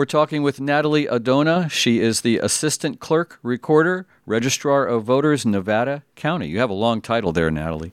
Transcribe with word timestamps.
We're 0.00 0.06
talking 0.06 0.42
with 0.42 0.62
Natalie 0.62 1.04
Adona. 1.04 1.70
She 1.70 2.00
is 2.00 2.22
the 2.22 2.38
Assistant 2.38 3.00
Clerk 3.00 3.38
Recorder, 3.42 4.06
Registrar 4.24 4.86
of 4.86 5.04
Voters, 5.04 5.44
Nevada 5.44 6.04
County. 6.16 6.48
You 6.48 6.58
have 6.58 6.70
a 6.70 6.72
long 6.72 7.02
title 7.02 7.32
there, 7.32 7.50
Natalie. 7.50 7.92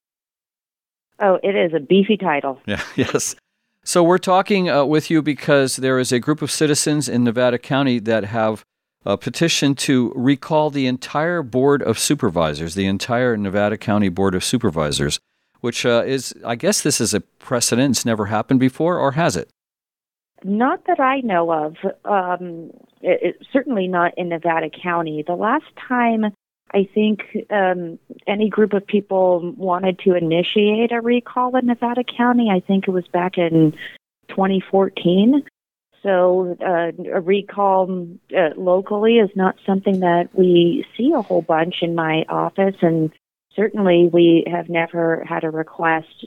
Oh, 1.20 1.38
it 1.44 1.54
is 1.54 1.74
a 1.74 1.82
beefy 1.82 2.16
title. 2.16 2.62
Yeah, 2.66 2.82
yes. 2.96 3.36
So 3.84 4.06
we're 4.06 4.20
talking 4.20 4.70
uh, 4.70 4.86
with 4.86 5.10
you 5.12 5.22
because 5.22 5.76
there 5.76 6.00
is 6.00 6.14
a 6.14 6.20
group 6.22 6.42
of 6.42 6.50
citizens 6.50 7.10
in 7.10 7.26
Nevada 7.26 7.58
County 7.58 8.00
that 8.00 8.24
have 8.24 8.64
a 9.06 9.18
petition 9.18 9.76
to 9.76 10.14
recall 10.16 10.70
the 10.70 10.88
entire 10.88 11.44
Board 11.44 11.82
of 11.82 12.00
Supervisors, 12.00 12.74
the 12.76 12.86
entire 12.86 13.36
Nevada 13.36 13.78
County 13.78 14.08
Board 14.08 14.34
of 14.34 14.46
Supervisors, 14.46 15.20
which 15.60 15.86
uh, 15.86 16.04
is, 16.06 16.34
I 16.46 16.56
guess 16.56 16.82
this 16.82 17.02
is 17.02 17.14
a 17.14 17.20
precedent. 17.20 17.98
It's 17.98 18.06
never 18.06 18.28
happened 18.28 18.62
before, 18.62 18.98
or 18.98 19.12
has 19.12 19.36
it? 19.36 19.50
Not 20.44 20.86
that 20.88 21.00
I 21.00 21.22
know 21.22 21.52
of. 21.52 21.76
Um, 22.06 22.72
it, 23.02 23.36
it, 23.42 23.48
certainly 23.52 23.88
not 23.88 24.14
in 24.18 24.30
Nevada 24.30 24.70
County. 24.70 25.24
The 25.26 25.36
last 25.36 25.66
time 25.88 26.26
I 26.74 26.88
think 26.94 27.22
um, 27.50 27.98
any 28.28 28.50
group 28.50 28.74
of 28.74 28.86
people 28.86 29.54
wanted 29.58 30.00
to 30.00 30.16
initiate 30.16 30.92
a 30.92 31.02
recall 31.02 31.56
in 31.56 31.68
Nevada 31.68 32.04
County, 32.04 32.50
I 32.52 32.60
think 32.60 32.88
it 32.88 32.92
was 32.92 33.08
back 33.08 33.38
in 33.38 33.72
2014. 34.30 35.44
So 36.04 36.56
uh, 36.62 36.92
a 37.12 37.22
recall 37.22 38.08
uh, 38.36 38.50
locally 38.56 39.18
is 39.18 39.30
not 39.36 39.56
something 39.66 40.02
that 40.02 40.30
we 40.34 40.86
see 40.96 41.12
a 41.14 41.22
whole 41.22 41.42
bunch 41.42 41.78
in 41.82 41.96
my 41.96 42.24
office, 42.30 42.76
and 42.82 43.12
certainly 43.56 44.10
we 44.12 44.46
have 44.50 44.70
never 44.70 45.24
had 45.28 45.44
a 45.44 45.50
request 45.50 46.26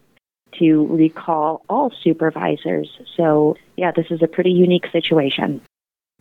to 0.59 0.87
recall 0.87 1.63
all 1.69 1.93
supervisors. 2.03 2.89
So, 3.17 3.57
yeah, 3.77 3.93
this 3.95 4.07
is 4.11 4.23
a 4.23 4.27
pretty 4.27 4.51
unique 4.51 4.87
situation. 4.93 5.61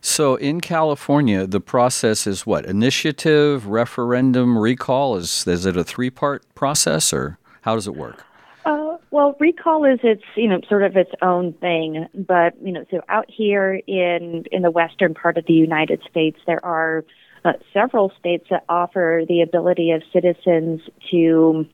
So, 0.02 0.36
in 0.36 0.60
California, 0.60 1.46
the 1.46 1.60
process 1.60 2.26
is 2.26 2.46
what? 2.46 2.64
Initiative, 2.64 3.66
referendum, 3.66 4.56
recall? 4.56 5.16
Is, 5.16 5.46
is 5.46 5.66
it 5.66 5.76
a 5.76 5.84
three 5.84 6.10
part 6.10 6.42
process 6.54 7.12
or 7.12 7.38
how 7.62 7.74
does 7.74 7.86
it 7.86 7.94
work? 7.94 8.24
Uh, 8.64 8.96
well, 9.10 9.36
recall 9.38 9.84
is 9.84 10.00
its 10.02 10.22
you 10.36 10.48
know 10.48 10.60
sort 10.68 10.82
of 10.82 10.96
its 10.96 11.10
own 11.22 11.52
thing, 11.54 12.06
but 12.14 12.54
you 12.62 12.72
know 12.72 12.84
so 12.90 13.00
out 13.08 13.26
here 13.28 13.80
in 13.86 14.44
in 14.52 14.62
the 14.62 14.70
western 14.70 15.14
part 15.14 15.36
of 15.36 15.44
the 15.46 15.52
United 15.52 16.02
States, 16.08 16.38
there 16.46 16.64
are 16.64 17.04
uh, 17.44 17.52
several 17.72 18.12
states 18.18 18.46
that 18.50 18.64
offer 18.68 19.22
the 19.28 19.40
ability 19.40 19.90
of 19.90 20.02
citizens 20.12 20.80
to 21.10 21.66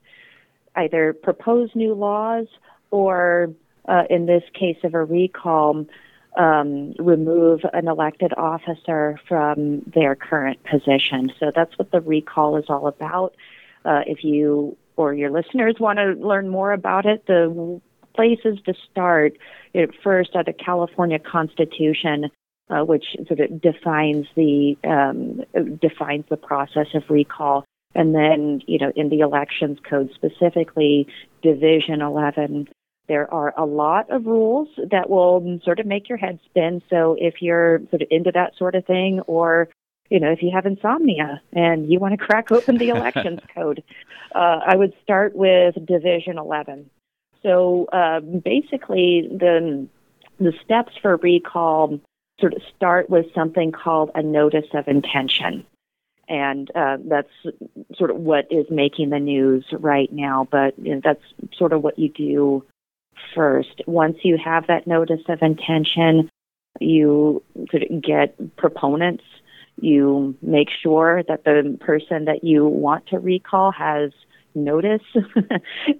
either 0.77 1.13
propose 1.13 1.71
new 1.75 1.95
laws 1.95 2.47
or, 2.91 3.53
uh, 3.89 4.05
in 4.11 4.27
this 4.27 4.45
case 4.55 4.79
of 4.85 4.95
a 4.95 5.05
recall, 5.05 5.87
um, 6.37 6.93
remove 6.99 7.61
an 7.73 7.89
elected 7.89 8.33
officer 8.37 9.19
from 9.27 9.81
their 9.95 10.15
current 10.15 10.63
position. 10.65 11.33
So 11.41 11.51
that's 11.55 11.77
what 11.79 11.91
the 11.91 12.01
recall 12.01 12.57
is 12.57 12.67
all 12.69 12.87
about. 12.87 13.35
Uh, 13.85 14.03
if 14.07 14.23
you 14.23 14.77
or 14.97 15.15
your 15.15 15.31
listeners 15.31 15.77
want 15.79 15.99
to 15.99 16.13
learn 16.13 16.49
more 16.49 16.73
about 16.73 17.07
it, 17.07 17.27
the 17.27 17.81
places 18.15 18.59
to 18.67 18.75
start 18.91 19.37
first 20.03 20.31
are 20.35 20.45
the 20.45 20.53
California 20.53 21.19
Constitution, 21.19 22.31
uh, 22.71 22.83
which 22.83 23.05
sort 23.27 23.41
of 23.41 23.61
defines 23.61 24.27
the 24.35 24.77
um, 24.85 25.45
defines 25.79 26.25
the 26.29 26.37
process 26.37 26.87
of 26.95 27.03
recall. 27.11 27.65
And 27.97 28.15
then, 28.15 28.61
you 28.67 28.79
know, 28.79 28.93
in 28.95 29.09
the 29.09 29.21
elections 29.21 29.79
code 29.89 30.11
specifically, 30.15 31.09
Division 31.43 32.03
11, 32.03 32.69
there 33.09 33.33
are 33.33 33.55
a 33.57 33.65
lot 33.65 34.11
of 34.11 34.27
rules 34.27 34.69
that 34.91 35.09
will 35.09 35.59
sort 35.65 35.81
of 35.81 35.87
make 35.87 36.07
your 36.11 36.19
head 36.19 36.39
spin. 36.45 36.83
So 36.91 37.17
if 37.19 37.41
you're 37.41 37.81
sort 37.89 38.03
of 38.03 38.09
into 38.11 38.33
that 38.33 38.55
sort 38.59 38.75
of 38.75 38.85
thing, 38.85 39.21
or 39.21 39.71
you 40.11 40.21
know, 40.21 40.31
if 40.31 40.43
you 40.43 40.51
have 40.53 40.67
insomnia 40.67 41.41
and 41.55 41.91
you 41.91 41.99
want 41.99 42.13
to 42.13 42.25
crack 42.25 42.53
open 42.53 42.77
the 42.77 42.91
elections 42.91 43.41
code, 43.55 43.83
uh, 44.35 44.61
I 44.67 44.77
would 44.77 44.93
start 45.03 45.35
with 45.35 45.75
Division 45.87 46.37
11. 46.39 46.91
So 47.43 47.87
uh, 47.93 48.21
basically, 48.21 49.27
the 49.31 49.89
the 50.39 50.53
steps 50.63 50.93
for 51.01 51.17
recall 51.17 51.99
sort 52.41 52.53
of 52.53 52.61
start 52.77 53.09
with 53.09 53.25
something 53.35 53.73
called 53.73 54.11
a 54.15 54.23
notice 54.23 54.67
of 54.75 54.87
intention 54.87 55.65
and 56.29 56.71
uh, 56.75 56.97
that's 57.09 57.31
sort 57.97 58.11
of 58.11 58.17
what 58.17 58.47
is 58.51 58.67
making 58.71 59.11
the 59.11 59.19
news 59.19 59.65
right 59.73 60.13
now. 60.13 60.49
But 60.51 60.79
you 60.79 60.95
know, 60.95 61.01
that's 61.03 61.23
sort 61.57 61.73
of 61.73 61.83
what 61.83 61.99
you 61.99 62.09
do 62.09 62.65
first. 63.35 63.83
Once 63.87 64.19
you 64.23 64.39
have 64.43 64.67
that 64.67 64.87
notice 64.87 65.23
of 65.29 65.41
intention, 65.43 66.29
you 66.81 67.43
of 67.55 68.03
get 68.03 68.57
proponents. 68.57 69.25
You 69.81 70.35
make 70.41 70.69
sure 70.83 71.23
that 71.29 71.45
the 71.45 71.77
person 71.81 72.25
that 72.25 72.43
you 72.43 72.67
want 72.67 73.09
to 73.09 73.19
recall 73.19 73.71
has 73.73 74.11
notice 74.55 75.03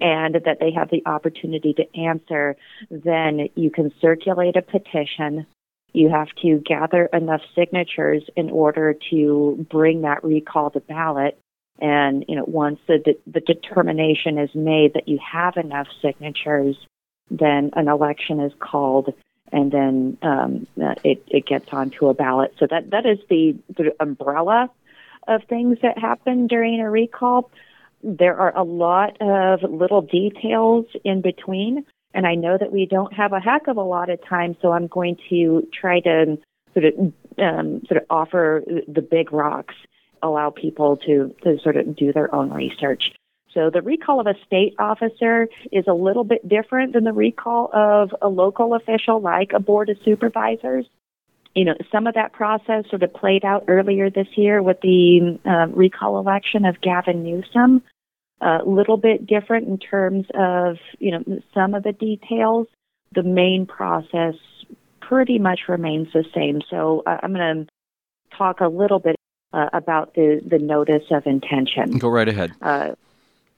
and 0.01 0.35
that 0.35 0.57
they 0.61 0.73
have 0.73 0.91
the 0.91 1.03
opportunity 1.07 1.75
to 1.75 2.01
answer. 2.01 2.57
Then 2.91 3.49
you 3.55 3.71
can 3.71 3.93
circulate 4.01 4.57
a 4.57 4.63
petition 4.63 5.47
you 5.93 6.11
have 6.11 6.29
to 6.43 6.59
gather 6.59 7.07
enough 7.07 7.41
signatures 7.55 8.23
in 8.37 8.51
order 8.51 8.95
to 9.11 9.67
bring 9.71 10.03
that 10.03 10.23
recall 10.25 10.71
to 10.71 10.81
ballot. 10.81 11.39
And 11.81 12.25
you 12.29 12.37
know, 12.37 12.45
once 12.47 12.79
the 12.87 12.99
de- 12.99 13.19
the 13.27 13.41
determination 13.41 14.39
is 14.39 14.55
made 14.55 14.95
that 14.95 15.09
you 15.09 15.19
have 15.19 15.57
enough 15.57 15.89
signatures, 16.01 16.77
then 17.31 17.71
an 17.75 17.89
election 17.89 18.41
is 18.41 18.53
called, 18.59 19.13
and 19.53 19.71
then 19.71 20.19
um, 20.23 20.67
it 21.05 21.23
it 21.29 21.47
gets 21.47 21.69
onto 21.73 22.09
a 22.09 22.15
ballot. 22.15 22.55
So 22.59 22.67
that 22.71 22.91
that 22.91 23.05
is 23.05 23.19
the, 23.29 23.57
the 23.77 23.95
umbrella 24.01 24.71
of 25.29 25.43
things 25.45 25.79
that 25.83 25.99
happen 25.99 26.47
during 26.47 26.81
a 26.81 26.91
recall. 26.91 27.51
There 28.03 28.37
are 28.37 28.57
a 28.57 28.63
lot 28.63 29.21
of 29.21 29.63
little 29.63 30.03
details 30.03 30.87
in 31.05 31.21
between. 31.21 31.85
And 32.17 32.27
I 32.27 32.35
know 32.35 32.57
that 32.59 32.73
we 32.73 32.87
don't 32.87 33.13
have 33.13 33.35
a 33.35 33.41
heck 33.41 33.69
of 33.69 33.77
a 33.77 33.83
lot 33.83 34.09
of 34.09 34.25
time, 34.27 34.57
so 34.63 34.73
I'm 34.73 34.87
going 34.87 35.19
to 35.29 35.69
try 35.71 36.01
to 36.01 36.39
sort 36.73 36.87
of 36.87 37.13
um, 37.39 37.83
sort 37.87 38.01
of 38.01 38.07
offer 38.09 38.65
the 38.89 39.03
big 39.03 39.35
rocks, 39.35 39.75
allow 40.23 40.49
people 40.49 40.97
to, 40.97 41.35
to 41.43 41.59
sort 41.63 41.77
of 41.77 41.95
do 41.95 42.15
their 42.15 42.35
own 42.35 42.51
research. 42.55 43.13
So 43.53 43.69
the 43.69 43.83
recall 43.83 44.19
of 44.19 44.27
a 44.27 44.35
state 44.47 44.75
officer 44.79 45.49
is 45.71 45.85
a 45.87 45.93
little 45.93 46.25
bit 46.25 46.49
different 46.49 46.95
than 46.95 47.05
the 47.05 47.13
recall 47.13 47.69
of 47.75 48.15
a 48.23 48.29
local 48.29 48.75
official 48.75 49.21
like 49.21 49.53
a 49.53 49.61
board 49.61 49.91
of 49.91 49.99
supervisors. 50.03 50.87
You 51.55 51.67
know, 51.67 51.75
some 51.93 52.07
of 52.07 52.15
that 52.15 52.33
process 52.33 52.89
sort 52.89 53.03
of 53.03 53.13
played 53.13 53.45
out 53.45 53.65
earlier 53.69 54.09
this 54.09 54.29
year 54.37 54.63
with 54.63 54.81
the 54.81 55.39
uh, 55.45 55.67
recall 55.69 56.19
election 56.19 56.65
of 56.65 56.81
Gavin 56.81 57.23
Newsom 57.23 57.83
a 58.41 58.59
little 58.65 58.97
bit 58.97 59.27
different 59.27 59.69
in 59.69 59.79
terms 59.79 60.27
of 60.35 60.77
you 60.99 61.11
know 61.13 61.41
some 61.55 61.75
of 61.75 61.83
the 61.83 61.93
details. 61.93 62.67
The 63.15 63.23
main 63.23 63.67
process 63.67 64.35
pretty 65.01 65.39
much 65.39 65.61
remains 65.69 66.09
the 66.13 66.25
same. 66.35 66.61
So 66.69 67.03
uh, 67.07 67.19
I'm 67.23 67.33
going 67.33 67.67
to 67.67 68.37
talk 68.37 68.61
a 68.61 68.69
little 68.69 68.99
bit 68.99 69.17
uh, 69.53 69.71
about 69.73 70.15
the 70.15 70.41
the 70.45 70.59
notice 70.59 71.05
of 71.11 71.27
intention. 71.27 71.99
Go 71.99 72.09
right 72.09 72.29
ahead. 72.29 72.53
Uh, 72.61 72.93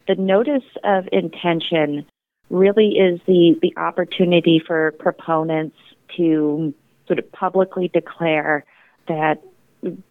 the 0.06 0.14
notice 0.14 0.64
of 0.84 1.08
intention 1.12 2.06
really 2.50 2.98
is 2.98 3.20
the 3.26 3.58
the 3.60 3.76
opportunity 3.76 4.62
for 4.64 4.92
proponents 4.92 5.76
to 6.16 6.72
sort 7.06 7.18
of 7.18 7.30
publicly 7.32 7.88
declare 7.88 8.64
that 9.06 9.42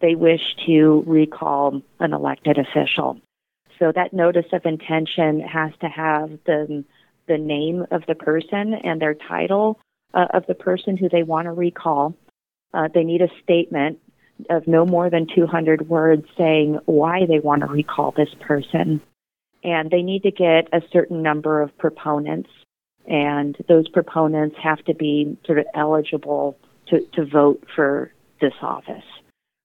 they 0.00 0.14
wish 0.14 0.56
to 0.66 1.04
recall 1.06 1.82
an 2.00 2.12
elected 2.12 2.58
official. 2.58 3.20
So 3.78 3.92
that 3.94 4.12
notice 4.12 4.46
of 4.52 4.64
intention 4.64 5.40
has 5.40 5.72
to 5.80 5.88
have 5.88 6.30
the 6.46 6.84
the 7.26 7.38
name 7.38 7.84
of 7.90 8.02
the 8.08 8.14
person 8.14 8.72
and 8.72 9.00
their 9.00 9.14
title 9.14 9.78
uh, 10.14 10.26
of 10.32 10.46
the 10.46 10.54
person 10.54 10.96
who 10.96 11.08
they 11.10 11.22
want 11.22 11.44
to 11.44 11.52
recall. 11.52 12.14
Uh, 12.72 12.88
they 12.92 13.04
need 13.04 13.20
a 13.20 13.28
statement 13.42 13.98
of 14.48 14.66
no 14.66 14.86
more 14.86 15.10
than 15.10 15.26
200 15.34 15.88
words 15.88 16.24
saying 16.38 16.78
why 16.86 17.26
they 17.26 17.38
want 17.38 17.60
to 17.60 17.66
recall 17.66 18.12
this 18.12 18.30
person. 18.40 19.02
And 19.62 19.90
they 19.90 20.02
need 20.02 20.22
to 20.22 20.30
get 20.30 20.68
a 20.72 20.80
certain 20.90 21.22
number 21.22 21.60
of 21.60 21.76
proponents, 21.76 22.48
and 23.06 23.56
those 23.68 23.88
proponents 23.88 24.56
have 24.62 24.82
to 24.84 24.94
be 24.94 25.36
sort 25.44 25.58
of 25.58 25.66
eligible 25.74 26.56
to, 26.86 27.00
to 27.14 27.26
vote 27.26 27.62
for 27.74 28.12
this 28.40 28.54
office 28.62 29.04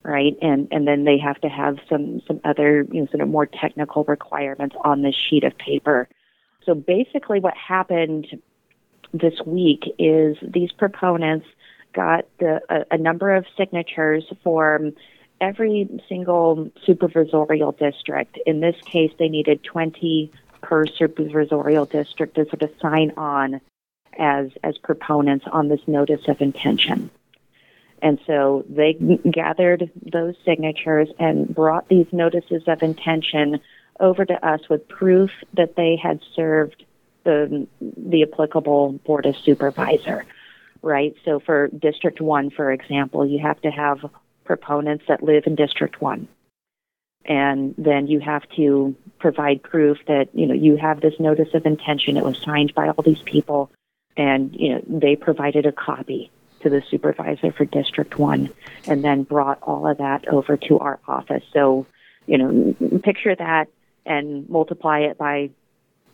right? 0.03 0.38
And 0.41 0.67
and 0.71 0.88
then 0.88 1.05
they 1.05 1.17
have 1.17 1.39
to 1.41 1.50
have 1.50 1.77
some 1.89 2.21
some 2.27 2.39
other 2.44 2.85
you 2.91 3.01
know 3.01 3.07
sort 3.07 3.21
of 3.21 3.29
more 3.29 3.45
technical 3.45 4.03
requirements 4.03 4.75
on 4.83 5.01
this 5.01 5.15
sheet 5.15 5.44
of 5.44 5.57
paper. 5.57 6.07
So 6.65 6.73
basically, 6.75 7.39
what 7.39 7.55
happened 7.55 8.27
this 9.13 9.39
week 9.45 9.83
is 10.00 10.38
these 10.41 10.71
proponents 10.71 11.45
got 11.94 12.25
the, 12.39 12.61
a, 12.69 12.95
a 12.95 12.97
number 12.97 13.33
of 13.35 13.45
signatures 13.55 14.25
for 14.44 14.91
every 15.39 15.88
single 16.09 16.71
supervisorial 16.88 17.77
district. 17.77 18.39
In 18.45 18.59
this 18.59 18.75
case, 18.85 19.11
they 19.19 19.29
needed 19.29 19.63
20 19.63 20.31
per 20.61 20.85
supervisorial 20.85 21.89
district 21.89 22.35
to 22.35 22.45
sort 22.45 22.61
of 22.61 22.71
sign 22.81 23.11
on 23.17 23.61
as 24.17 24.51
as 24.63 24.77
proponents 24.77 25.45
on 25.51 25.67
this 25.67 25.81
notice 25.88 26.21
of 26.27 26.41
intention. 26.41 27.09
And 28.03 28.19
so 28.27 28.65
they 28.67 28.94
gathered 29.31 29.89
those 30.11 30.35
signatures 30.44 31.07
and 31.19 31.47
brought 31.47 31.88
these 31.88 32.05
notices 32.11 32.63
of 32.67 32.83
intention 32.83 33.61
over 33.97 34.25
to 34.25 34.45
us 34.45 34.59
with 34.69 34.85
proof 34.89 35.31
that 35.53 35.77
they 35.77 35.95
had 35.95 36.19
served 36.35 36.83
the 37.23 37.65
the 37.79 38.23
applicable 38.23 38.91
board 39.05 39.25
of 39.25 39.38
supervisor, 39.38 40.25
right? 40.81 41.15
So 41.23 41.39
for 41.39 41.69
District 41.69 42.19
One, 42.19 42.50
for 42.50 42.73
example, 42.73 43.25
you 43.25 43.39
have 43.39 43.61
to 43.61 43.71
have 43.71 44.05
proponents 44.44 45.05
that 45.07 45.23
live 45.23 45.47
in 45.47 45.55
District 45.55 46.01
One, 46.01 46.27
and 47.23 47.73
then 47.77 48.07
you 48.07 48.19
have 48.19 48.44
to 48.57 48.94
provide 49.17 49.63
proof 49.63 49.97
that 50.07 50.27
you 50.33 50.45
know 50.45 50.55
you 50.55 50.75
have 50.75 51.00
this 51.00 51.17
notice 51.21 51.53
of 51.53 51.65
intention. 51.65 52.17
It 52.17 52.25
was 52.25 52.38
signed 52.39 52.75
by 52.75 52.89
all 52.89 53.01
these 53.01 53.21
people, 53.21 53.71
and 54.17 54.53
you 54.53 54.73
know 54.73 54.81
they 54.85 55.15
provided 55.15 55.65
a 55.65 55.71
copy 55.71 56.29
to 56.63 56.69
the 56.69 56.81
supervisor 56.89 57.51
for 57.51 57.65
District 57.65 58.18
One, 58.18 58.50
and 58.88 59.04
then 59.04 59.24
brought 59.24 59.62
all 59.62 59.88
of 59.88 59.98
that 60.00 60.27
over 60.27 60.57
to 60.57 60.80
our 60.80 61.00
office. 61.07 61.44
So, 61.54 61.86
you 62.25 62.38
know, 62.38 63.00
picture 63.00 63.36
that 63.36 63.68
and 64.06 64.50
multiply 64.50 65.00
it 65.00 65.18
by 65.18 65.50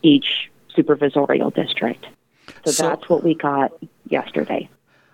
each 0.02 0.50
supervisorial 0.76 1.54
district. 1.54 2.06
So, 2.66 2.72
so 2.72 2.90
that's 2.90 3.10
what 3.10 3.24
we 3.24 3.36
got 3.36 3.72
yesterday. 4.06 4.70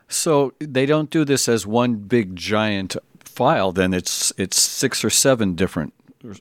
So 0.08 0.54
they 0.60 0.86
don't 0.86 1.10
do 1.10 1.26
this 1.26 1.50
as 1.50 1.66
one 1.66 1.96
big 1.96 2.36
giant 2.36 2.96
file. 3.20 3.72
Then 3.72 3.94
it's 3.94 4.32
it's 4.38 4.60
six 4.60 5.04
or 5.04 5.10
seven 5.10 5.56
different, 5.56 5.94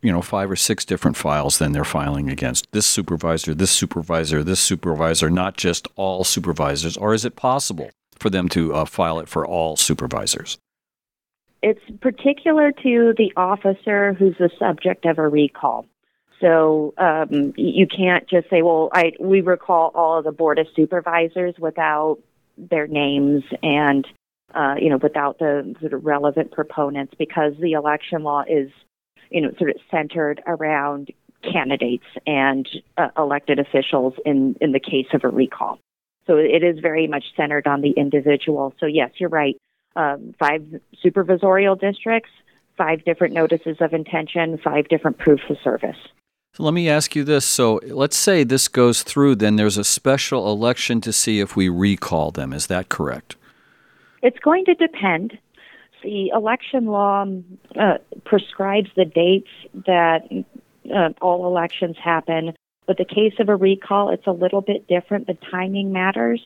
you 0.02 0.12
know, 0.12 0.23
five 0.23 0.50
or 0.50 0.56
six 0.56 0.85
different 0.85 1.17
files. 1.17 1.58
Then 1.58 1.73
they're 1.73 1.85
filing 1.85 2.29
against 2.31 2.70
this 2.73 2.87
supervisor, 2.87 3.55
this 3.55 3.70
supervisor, 3.70 4.44
this 4.44 4.61
supervisor, 4.61 5.31
not 5.31 5.56
just 5.56 5.88
all 5.96 6.25
supervisors. 6.25 6.96
Or 6.96 7.14
is 7.14 7.25
it 7.25 7.37
possible 7.37 7.91
for 8.25 8.31
them 8.31 8.49
to 8.49 8.73
uh, 8.73 8.87
file 8.87 9.19
it 9.19 9.29
for 9.29 9.47
all 9.47 9.76
supervisors? 9.76 10.56
It's 11.62 11.82
particular 12.00 12.73
to 12.73 13.12
the 13.19 13.31
officer 13.37 14.15
who's 14.15 14.35
the 14.38 14.49
subject 14.59 15.05
of 15.05 15.19
a 15.19 15.29
recall. 15.29 15.85
So 16.41 16.94
um, 16.97 17.53
you 17.59 17.87
can't 17.87 18.26
just 18.26 18.49
say, 18.49 18.62
"Well, 18.62 18.88
I 18.94 19.12
we 19.21 19.43
recall 19.43 19.93
all 19.94 20.17
of 20.17 20.25
the 20.25 20.32
board 20.32 20.59
of 20.59 20.67
supervisors 20.75 21.55
without 21.59 22.17
their 22.56 22.87
names 22.87 23.44
and 23.62 24.06
uh, 24.55 24.77
you 24.81 24.88
know 24.88 24.97
without 24.97 25.38
the 25.38 25.75
sort 25.81 25.93
of 25.93 26.06
relevant 26.06 26.50
proponents," 26.50 27.12
because 27.19 27.53
the 27.61 27.73
election 27.73 28.23
law 28.23 28.43
is 28.49 28.70
you 29.31 29.43
know 29.43 29.53
sort 29.59 29.69
of 29.69 29.77
centered 29.91 30.43
around 30.47 31.11
candidates 31.43 32.06
and 32.27 32.67
uh, 32.97 33.09
elected 33.19 33.59
officials 33.59 34.15
in 34.25 34.56
in 34.62 34.73
the 34.73 34.81
case 34.81 35.09
of 35.12 35.25
a 35.25 35.29
recall. 35.29 35.79
So 36.26 36.37
it 36.37 36.62
is 36.62 36.79
very 36.81 37.06
much 37.06 37.25
centered 37.37 37.67
on 37.67 37.81
the 37.81 37.91
individual. 37.91 38.75
So 38.81 38.87
yes, 38.87 39.11
you're 39.19 39.29
right. 39.29 39.56
Um, 39.97 40.35
five 40.38 40.65
supervisorial 41.05 41.79
districts, 41.79 42.31
five 42.76 43.05
different 43.05 43.35
notices 43.35 43.76
of 43.81 43.93
intention, 43.93 44.59
five 44.59 44.88
different 44.88 45.19
proofs 45.19 45.44
of 45.49 45.56
service. 45.62 45.97
So 46.55 46.62
let 46.62 46.75
me 46.75 46.88
ask 46.88 47.17
you 47.17 47.25
this. 47.25 47.44
So 47.44 47.81
let's 47.85 48.17
say 48.17 48.44
this 48.44 48.69
goes 48.69 49.03
through, 49.03 49.37
then 49.37 49.56
there's 49.56 49.76
a 49.76 49.85
special 49.85 50.50
election 50.50 51.00
to 51.03 51.12
see 51.12 51.41
if 51.41 51.56
we 51.56 51.69
recall 51.69 52.31
them. 52.31 52.53
Is 52.53 52.69
that 52.69 52.88
correct? 52.88 53.37
It's 54.23 54.38
going 54.38 54.65
to 54.67 54.75
depend. 54.75 55.37
The 56.03 56.29
election 56.29 56.87
law 56.87 57.27
uh, 57.79 57.99
prescribes 58.25 58.88
the 58.94 59.05
dates 59.05 59.49
that 59.87 60.29
uh, 60.94 61.11
all 61.20 61.47
elections 61.47 61.97
happen. 62.03 62.55
But 62.86 62.98
the 62.98 63.04
case 63.04 63.34
of 63.38 63.48
a 63.48 63.56
recall, 63.56 64.10
it's 64.10 64.26
a 64.26 64.32
little 64.32 64.60
bit 64.60 64.86
different. 64.86 65.26
The 65.26 65.38
timing 65.50 65.92
matters. 65.92 66.40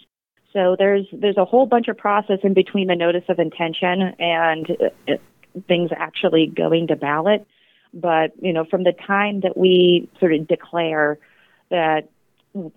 So 0.53 0.77
there's 0.79 1.07
there's 1.13 1.37
a 1.37 1.45
whole 1.45 1.67
bunch 1.67 1.89
of 1.89 1.99
process 1.99 2.39
in 2.43 2.55
between 2.55 2.89
the 2.89 2.97
notice 2.97 3.25
of 3.29 3.39
intention 3.39 4.15
and 4.19 4.71
uh, 5.09 5.15
things 5.67 5.91
actually 5.95 6.47
going 6.47 6.87
to 6.89 6.97
ballot. 6.97 7.47
But, 7.93 8.33
you 8.41 8.53
know, 8.53 8.65
from 8.65 8.85
the 8.85 8.93
time 8.93 9.41
that 9.41 9.57
we 9.57 10.09
sort 10.21 10.35
of 10.35 10.47
declare 10.47 11.19
that 11.71 12.09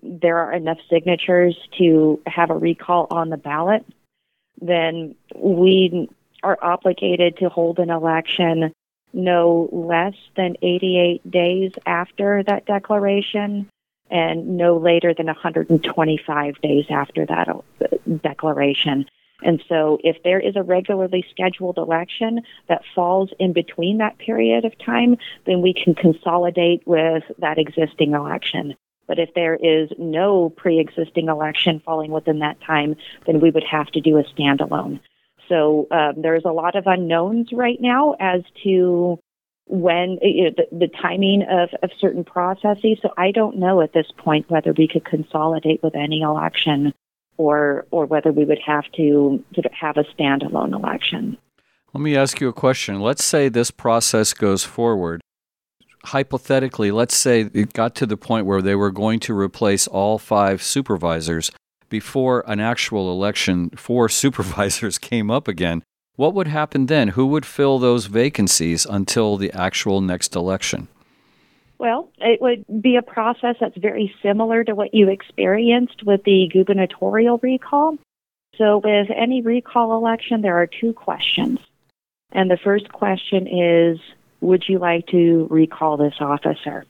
there 0.02 0.38
are 0.38 0.52
enough 0.52 0.78
signatures 0.90 1.56
to 1.78 2.20
have 2.26 2.50
a 2.50 2.56
recall 2.56 3.06
on 3.10 3.30
the 3.30 3.36
ballot, 3.36 3.84
then 4.60 5.14
we 5.34 6.08
are 6.42 6.58
obligated 6.60 7.38
to 7.38 7.48
hold 7.48 7.78
an 7.78 7.90
election 7.90 8.72
no 9.12 9.68
less 9.72 10.14
than 10.36 10.56
88 10.62 11.30
days 11.30 11.72
after 11.86 12.42
that 12.44 12.66
declaration 12.66 13.68
and 14.10 14.56
no 14.56 14.76
later 14.76 15.14
than 15.14 15.26
125 15.26 16.60
days 16.60 16.84
after 16.90 17.26
that 17.26 17.48
uh, 17.48 17.86
declaration. 18.22 19.06
And 19.44 19.62
so, 19.68 19.98
if 20.04 20.22
there 20.22 20.38
is 20.38 20.54
a 20.54 20.62
regularly 20.62 21.24
scheduled 21.30 21.78
election 21.78 22.42
that 22.68 22.82
falls 22.94 23.30
in 23.40 23.52
between 23.52 23.98
that 23.98 24.18
period 24.18 24.64
of 24.64 24.78
time, 24.78 25.16
then 25.46 25.62
we 25.62 25.74
can 25.74 25.94
consolidate 25.94 26.86
with 26.86 27.24
that 27.38 27.58
existing 27.58 28.12
election. 28.12 28.74
But 29.08 29.18
if 29.18 29.34
there 29.34 29.56
is 29.56 29.90
no 29.98 30.50
pre 30.50 30.78
existing 30.78 31.28
election 31.28 31.82
falling 31.84 32.12
within 32.12 32.38
that 32.38 32.60
time, 32.60 32.96
then 33.26 33.40
we 33.40 33.50
would 33.50 33.64
have 33.64 33.88
to 33.88 34.00
do 34.00 34.18
a 34.18 34.24
standalone. 34.24 35.00
So, 35.52 35.86
um, 35.90 36.14
there's 36.16 36.46
a 36.46 36.52
lot 36.52 36.76
of 36.76 36.86
unknowns 36.86 37.50
right 37.52 37.78
now 37.78 38.16
as 38.18 38.40
to 38.64 39.18
when 39.66 40.18
you 40.22 40.44
know, 40.44 40.50
the, 40.56 40.86
the 40.86 40.88
timing 40.88 41.42
of, 41.42 41.68
of 41.82 41.90
certain 42.00 42.24
processes. 42.24 42.98
So, 43.02 43.10
I 43.18 43.32
don't 43.32 43.58
know 43.58 43.82
at 43.82 43.92
this 43.92 44.06
point 44.16 44.48
whether 44.48 44.72
we 44.72 44.88
could 44.88 45.04
consolidate 45.04 45.82
with 45.82 45.94
any 45.94 46.22
election 46.22 46.94
or 47.36 47.86
or 47.90 48.06
whether 48.06 48.32
we 48.32 48.46
would 48.46 48.60
have 48.64 48.90
to 48.92 49.44
sort 49.54 49.66
of 49.66 49.72
have 49.72 49.98
a 49.98 50.04
standalone 50.04 50.72
election. 50.72 51.36
Let 51.92 52.00
me 52.00 52.16
ask 52.16 52.40
you 52.40 52.48
a 52.48 52.54
question. 52.54 53.00
Let's 53.00 53.22
say 53.24 53.50
this 53.50 53.70
process 53.70 54.32
goes 54.32 54.64
forward. 54.64 55.20
Hypothetically, 56.04 56.90
let's 56.90 57.14
say 57.14 57.50
it 57.52 57.74
got 57.74 57.94
to 57.96 58.06
the 58.06 58.16
point 58.16 58.46
where 58.46 58.62
they 58.62 58.74
were 58.74 58.90
going 58.90 59.20
to 59.20 59.38
replace 59.38 59.86
all 59.86 60.18
five 60.18 60.62
supervisors 60.62 61.50
before 61.92 62.42
an 62.48 62.58
actual 62.58 63.12
election 63.12 63.70
for 63.76 64.08
supervisors 64.22 64.98
came 64.98 65.30
up 65.30 65.46
again. 65.46 65.84
What 66.16 66.34
would 66.34 66.48
happen 66.48 66.86
then? 66.86 67.08
Who 67.08 67.26
would 67.28 67.46
fill 67.46 67.78
those 67.78 68.06
vacancies 68.06 68.86
until 68.86 69.36
the 69.36 69.52
actual 69.52 70.00
next 70.00 70.34
election? 70.34 70.88
Well, 71.78 72.10
it 72.18 72.40
would 72.40 72.64
be 72.80 72.96
a 72.96 73.02
process 73.02 73.56
that's 73.60 73.76
very 73.76 74.14
similar 74.22 74.64
to 74.64 74.74
what 74.74 74.94
you 74.94 75.08
experienced 75.08 76.02
with 76.04 76.22
the 76.24 76.48
gubernatorial 76.52 77.38
recall. 77.42 77.98
So, 78.56 78.78
with 78.78 79.08
any 79.14 79.42
recall 79.42 79.96
election, 79.96 80.42
there 80.42 80.56
are 80.56 80.68
two 80.68 80.92
questions. 80.92 81.58
And 82.30 82.50
the 82.50 82.58
first 82.62 82.92
question 82.92 83.46
is 83.46 83.98
Would 84.40 84.64
you 84.68 84.78
like 84.78 85.06
to 85.08 85.46
recall 85.50 85.96
this 85.96 86.14
officer? 86.20 86.84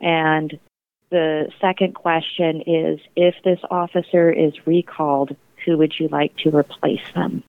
And 0.00 0.58
the 1.10 1.50
second 1.60 1.94
question 1.94 2.62
is 2.62 3.00
If 3.16 3.36
this 3.44 3.60
officer 3.70 4.30
is 4.30 4.52
recalled, 4.66 5.36
who 5.64 5.78
would 5.78 5.94
you 5.98 6.08
like 6.08 6.36
to 6.38 6.56
replace 6.56 7.02
them? 7.14 7.42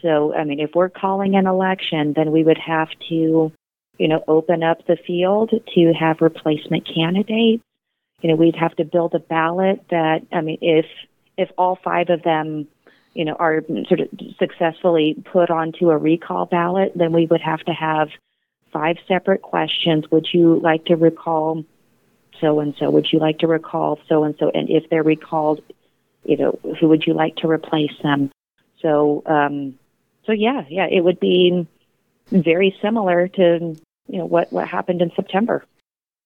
So, 0.00 0.34
I 0.34 0.44
mean, 0.44 0.58
if 0.58 0.70
we're 0.74 0.88
calling 0.88 1.36
an 1.36 1.46
election, 1.46 2.12
then 2.14 2.32
we 2.32 2.42
would 2.42 2.58
have 2.58 2.88
to 3.08 3.52
you 3.98 4.08
know, 4.08 4.24
open 4.26 4.62
up 4.62 4.86
the 4.86 4.96
field 4.96 5.50
to 5.74 5.92
have 5.92 6.20
replacement 6.20 6.88
candidates. 6.92 7.62
You 8.20 8.28
know, 8.28 8.34
we'd 8.34 8.56
have 8.56 8.74
to 8.76 8.84
build 8.84 9.14
a 9.14 9.18
ballot 9.18 9.84
that, 9.90 10.22
I 10.32 10.40
mean, 10.40 10.58
if 10.60 10.86
if 11.36 11.50
all 11.56 11.78
five 11.82 12.10
of 12.10 12.22
them, 12.22 12.68
you 13.14 13.24
know, 13.24 13.34
are 13.34 13.62
sort 13.88 14.00
of 14.00 14.08
successfully 14.38 15.22
put 15.32 15.50
onto 15.50 15.90
a 15.90 15.96
recall 15.96 16.46
ballot, 16.46 16.92
then 16.94 17.12
we 17.12 17.26
would 17.26 17.40
have 17.40 17.60
to 17.60 17.72
have 17.72 18.08
five 18.72 18.96
separate 19.08 19.42
questions. 19.42 20.10
Would 20.10 20.28
you 20.32 20.60
like 20.60 20.84
to 20.86 20.96
recall 20.96 21.64
so 22.42 22.60
and 22.60 22.74
so? 22.78 22.90
Would 22.90 23.06
you 23.10 23.18
like 23.18 23.38
to 23.38 23.46
recall 23.46 23.98
so 24.06 24.24
and 24.24 24.34
so? 24.38 24.50
And 24.50 24.68
if 24.68 24.90
they're 24.90 25.02
recalled, 25.02 25.62
you 26.24 26.36
know, 26.36 26.58
who 26.78 26.88
would 26.88 27.06
you 27.06 27.14
like 27.14 27.36
to 27.36 27.48
replace 27.48 27.92
them? 28.02 28.30
So, 28.82 29.22
um, 29.24 29.78
so 30.26 30.32
yeah, 30.32 30.64
yeah, 30.68 30.86
it 30.90 31.00
would 31.00 31.20
be 31.20 31.66
very 32.30 32.76
similar 32.82 33.28
to 33.28 33.76
you 34.08 34.18
know 34.18 34.26
what 34.26 34.52
what 34.52 34.68
happened 34.68 35.00
in 35.00 35.10
September. 35.16 35.64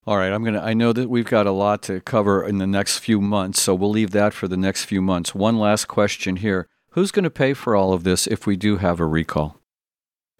All 0.06 0.16
right, 0.16 0.32
I'm 0.32 0.44
gonna. 0.44 0.60
I 0.60 0.74
know 0.74 0.92
that 0.92 1.08
we've 1.08 1.26
got 1.26 1.46
a 1.46 1.52
lot 1.52 1.82
to 1.84 2.00
cover 2.00 2.44
in 2.44 2.58
the 2.58 2.66
next 2.66 2.98
few 2.98 3.20
months, 3.20 3.60
so 3.60 3.74
we'll 3.74 3.90
leave 3.90 4.10
that 4.12 4.32
for 4.32 4.48
the 4.48 4.56
next 4.56 4.84
few 4.84 5.02
months. 5.02 5.34
One 5.34 5.58
last 5.58 5.86
question 5.86 6.36
here: 6.36 6.66
Who's 6.90 7.10
going 7.10 7.24
to 7.24 7.30
pay 7.30 7.54
for 7.54 7.76
all 7.76 7.92
of 7.92 8.04
this 8.04 8.26
if 8.26 8.46
we 8.46 8.56
do 8.56 8.78
have 8.78 9.00
a 9.00 9.06
recall? 9.06 9.60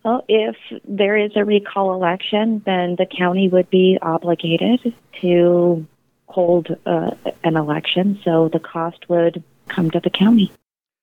Well, 0.07 0.25
if 0.29 0.55
there 0.85 1.17
is 1.17 1.33
a 1.35 1.45
recall 1.45 1.93
election, 1.93 2.63
then 2.65 2.95
the 2.97 3.07
county 3.07 3.49
would 3.49 3.69
be 3.71 3.99
obligated 4.01 4.95
to 5.21 5.85
hold 6.29 6.69
uh, 6.87 7.11
an 7.43 7.57
election, 7.57 8.21
so 8.23 8.49
the 8.53 8.61
cost 8.61 9.09
would 9.09 9.43
come 9.67 9.91
to 9.91 9.99
the 9.99 10.11
county. 10.11 10.53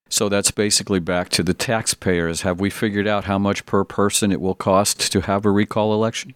So 0.07 0.29
that's 0.29 0.51
basically 0.51 1.01
back 1.01 1.27
to 1.31 1.43
the 1.43 1.53
taxpayers. 1.53 2.43
Have 2.43 2.61
we 2.61 2.69
figured 2.69 3.05
out 3.05 3.25
how 3.25 3.37
much 3.37 3.65
per 3.65 3.83
person 3.83 4.31
it 4.31 4.39
will 4.39 4.55
cost 4.55 5.11
to 5.11 5.19
have 5.19 5.45
a 5.45 5.51
recall 5.51 5.93
election? 5.93 6.33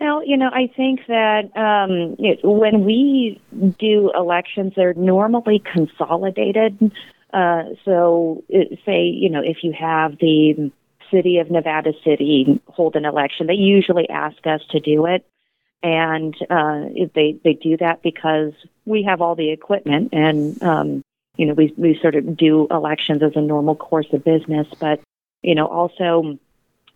Well, 0.00 0.26
you 0.26 0.36
know, 0.36 0.50
I 0.52 0.66
think 0.76 1.06
that 1.06 1.56
um, 1.56 2.16
it, 2.18 2.40
when 2.42 2.84
we 2.84 3.40
do 3.78 4.10
elections, 4.16 4.72
they're 4.74 4.94
normally 4.94 5.62
consolidated 5.72 6.90
Uh, 7.32 7.74
so, 7.84 8.44
it, 8.48 8.78
say, 8.86 9.02
you 9.06 9.28
know, 9.28 9.42
if 9.44 9.58
you 9.62 9.72
have 9.72 10.18
the 10.18 10.70
city 11.10 11.38
of 11.38 11.50
Nevada 11.50 11.92
City 12.04 12.60
hold 12.66 12.96
an 12.96 13.04
election, 13.04 13.46
they 13.46 13.54
usually 13.54 14.08
ask 14.08 14.46
us 14.46 14.60
to 14.70 14.80
do 14.80 15.06
it. 15.06 15.26
And 15.82 16.34
uh, 16.48 16.86
they 17.14 17.38
they 17.44 17.52
do 17.52 17.76
that 17.76 18.02
because 18.02 18.54
we 18.86 19.02
have 19.02 19.20
all 19.20 19.34
the 19.34 19.50
equipment, 19.50 20.14
and 20.14 20.62
um, 20.62 21.04
you 21.36 21.44
know 21.44 21.52
we 21.52 21.74
we 21.76 21.98
sort 22.00 22.14
of 22.14 22.38
do 22.38 22.66
elections 22.70 23.22
as 23.22 23.32
a 23.36 23.42
normal 23.42 23.76
course 23.76 24.06
of 24.14 24.24
business. 24.24 24.66
But 24.80 25.00
you 25.42 25.54
know 25.54 25.66
also 25.66 26.38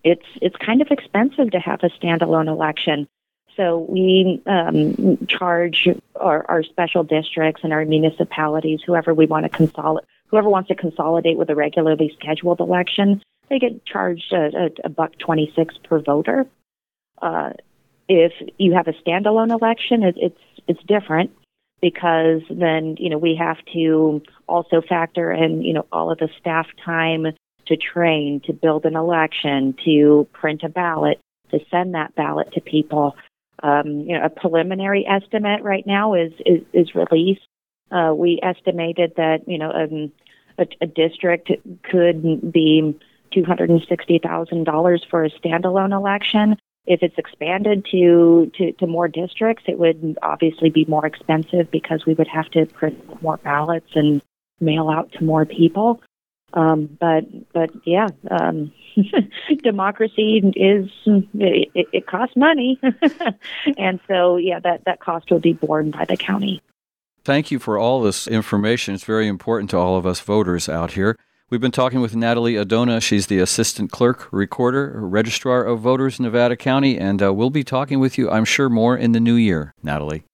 it's 0.04 0.24
it's 0.40 0.56
kind 0.56 0.80
of 0.80 0.88
expensive 0.90 1.50
to 1.50 1.60
have 1.60 1.80
a 1.82 1.90
standalone 1.90 2.48
election. 2.48 3.08
So 3.56 3.78
we 3.88 4.40
um, 4.46 5.26
charge 5.26 5.88
our, 6.14 6.46
our 6.48 6.62
special 6.62 7.02
districts 7.02 7.62
and 7.64 7.72
our 7.72 7.84
municipalities, 7.84 8.80
whoever 8.86 9.12
we 9.12 9.26
want 9.26 9.44
to 9.44 9.48
consolidate, 9.48 10.08
whoever 10.28 10.48
wants 10.48 10.68
to 10.68 10.76
consolidate 10.76 11.36
with 11.36 11.50
a 11.50 11.56
regularly 11.56 12.14
scheduled 12.18 12.60
election, 12.60 13.20
they 13.48 13.58
get 13.58 13.84
charged 13.84 14.32
a, 14.32 14.50
a, 14.56 14.70
a 14.84 14.88
buck 14.88 15.12
twenty 15.18 15.52
six 15.56 15.74
per 15.84 16.00
voter. 16.00 16.46
Uh, 17.20 17.50
if 18.08 18.32
you 18.58 18.74
have 18.74 18.88
a 18.88 18.92
standalone 18.92 19.50
election, 19.50 20.02
it, 20.02 20.16
it's 20.18 20.40
it's 20.66 20.82
different 20.84 21.30
because 21.80 22.42
then 22.50 22.96
you 22.98 23.10
know 23.10 23.18
we 23.18 23.36
have 23.36 23.58
to 23.72 24.22
also 24.46 24.80
factor 24.80 25.32
in 25.32 25.62
you 25.62 25.74
know 25.74 25.86
all 25.92 26.10
of 26.10 26.18
the 26.18 26.28
staff 26.40 26.66
time 26.84 27.26
to 27.66 27.76
train, 27.76 28.40
to 28.46 28.52
build 28.52 28.86
an 28.86 28.96
election, 28.96 29.74
to 29.84 30.26
print 30.32 30.62
a 30.62 30.68
ballot, 30.68 31.20
to 31.50 31.60
send 31.70 31.94
that 31.94 32.14
ballot 32.14 32.50
to 32.52 32.60
people. 32.60 33.14
Um, 33.62 34.00
you 34.00 34.18
know, 34.18 34.24
a 34.24 34.30
preliminary 34.30 35.06
estimate 35.06 35.62
right 35.62 35.86
now 35.86 36.14
is 36.14 36.32
is, 36.46 36.62
is 36.72 36.94
released. 36.94 37.46
Uh, 37.90 38.12
we 38.14 38.40
estimated 38.42 39.12
that 39.16 39.46
you 39.46 39.58
know 39.58 39.70
um, 39.70 40.12
a, 40.58 40.66
a 40.80 40.86
district 40.86 41.50
could 41.90 42.52
be 42.52 42.98
two 43.32 43.44
hundred 43.44 43.70
and 43.70 43.84
sixty 43.88 44.18
thousand 44.18 44.64
dollars 44.64 45.04
for 45.08 45.24
a 45.24 45.30
standalone 45.30 45.92
election. 45.92 46.56
If 46.86 47.02
it's 47.02 47.18
expanded 47.18 47.86
to, 47.90 48.50
to, 48.56 48.72
to 48.72 48.86
more 48.86 49.08
districts, 49.08 49.64
it 49.66 49.78
would 49.78 50.16
obviously 50.22 50.70
be 50.70 50.86
more 50.86 51.04
expensive 51.04 51.70
because 51.70 52.06
we 52.06 52.14
would 52.14 52.28
have 52.28 52.50
to 52.52 52.64
print 52.64 53.22
more 53.22 53.36
ballots 53.36 53.90
and 53.94 54.22
mail 54.58 54.88
out 54.88 55.12
to 55.12 55.24
more 55.24 55.44
people. 55.44 56.00
Um, 56.54 56.96
but 56.98 57.24
but 57.52 57.70
yeah, 57.84 58.08
um, 58.30 58.72
democracy 59.62 60.38
is 60.56 60.88
it, 61.06 61.86
it 61.92 62.06
costs 62.06 62.36
money, 62.36 62.80
and 63.78 64.00
so 64.08 64.36
yeah, 64.36 64.58
that 64.60 64.84
that 64.86 65.00
cost 65.00 65.30
will 65.30 65.40
be 65.40 65.52
borne 65.52 65.90
by 65.90 66.06
the 66.06 66.16
county. 66.16 66.62
Thank 67.22 67.50
you 67.50 67.58
for 67.58 67.76
all 67.76 68.00
this 68.00 68.26
information. 68.26 68.94
It's 68.94 69.04
very 69.04 69.28
important 69.28 69.68
to 69.70 69.76
all 69.76 69.98
of 69.98 70.06
us 70.06 70.20
voters 70.20 70.70
out 70.70 70.92
here. 70.92 71.18
We've 71.50 71.62
been 71.62 71.70
talking 71.70 72.02
with 72.02 72.14
Natalie 72.14 72.54
Adona. 72.54 73.00
She's 73.00 73.28
the 73.28 73.38
assistant 73.38 73.90
clerk, 73.90 74.28
recorder, 74.30 74.92
registrar 75.00 75.64
of 75.64 75.80
voters 75.80 76.20
Nevada 76.20 76.56
County, 76.56 76.98
and 76.98 77.22
uh, 77.22 77.32
we'll 77.32 77.48
be 77.48 77.64
talking 77.64 78.00
with 78.00 78.18
you, 78.18 78.30
I'm 78.30 78.44
sure, 78.44 78.68
more 78.68 78.94
in 78.94 79.12
the 79.12 79.20
new 79.20 79.34
year, 79.34 79.72
Natalie. 79.82 80.24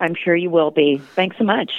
I'm 0.00 0.16
sure 0.16 0.34
you 0.34 0.50
will 0.50 0.72
be. 0.72 0.98
Thanks 1.14 1.38
so 1.38 1.44
much. 1.44 1.70